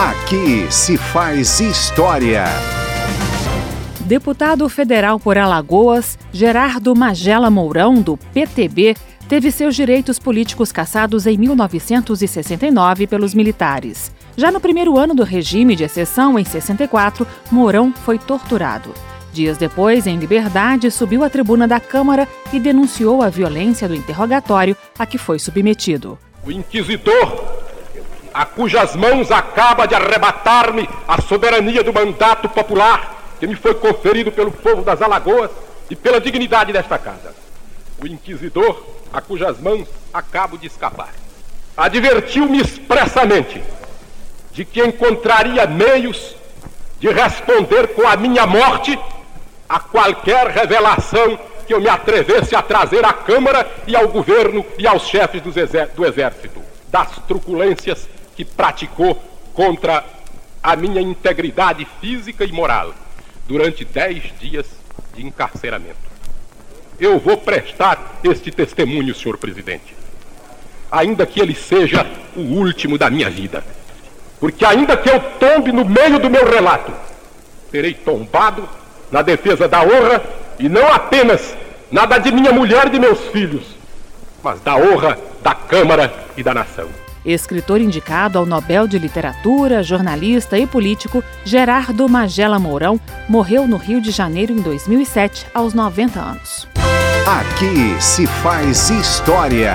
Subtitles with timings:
[0.00, 2.46] Aqui se faz história.
[4.00, 8.96] Deputado federal por Alagoas, Gerardo Magela Mourão, do PTB,
[9.28, 14.10] teve seus direitos políticos cassados em 1969 pelos militares.
[14.38, 18.94] Já no primeiro ano do regime de exceção, em 64, Mourão foi torturado.
[19.34, 24.74] Dias depois, em liberdade, subiu à tribuna da Câmara e denunciou a violência do interrogatório
[24.98, 26.18] a que foi submetido.
[26.42, 27.39] O inquisidor,
[28.32, 34.30] a cujas mãos acaba de arrebatar-me a soberania do mandato popular que me foi conferido
[34.30, 35.50] pelo povo das Alagoas
[35.88, 37.34] e pela dignidade desta casa.
[38.02, 41.12] O inquisidor, a cujas mãos acabo de escapar,
[41.76, 43.62] advertiu-me expressamente
[44.52, 46.36] de que encontraria meios
[46.98, 48.98] de responder com a minha morte
[49.68, 54.86] a qualquer revelação que eu me atrevesse a trazer à Câmara e ao governo e
[54.86, 58.08] aos chefes do Exército, das truculências
[58.40, 60.02] que praticou contra
[60.62, 62.94] a minha integridade física e moral
[63.46, 64.64] durante dez dias
[65.14, 65.98] de encarceramento.
[66.98, 69.94] Eu vou prestar este testemunho, senhor presidente,
[70.90, 73.62] ainda que ele seja o último da minha vida.
[74.38, 76.94] Porque ainda que eu tombe no meio do meu relato,
[77.70, 78.66] terei tombado
[79.12, 80.22] na defesa da honra
[80.58, 81.54] e não apenas
[81.92, 83.66] na da de minha mulher e de meus filhos,
[84.42, 86.88] mas da honra da Câmara e da nação.
[87.24, 94.00] Escritor indicado ao Nobel de Literatura, jornalista e político, Gerardo Magela Mourão morreu no Rio
[94.00, 96.68] de Janeiro em 2007, aos 90 anos.
[97.26, 99.74] Aqui se faz história.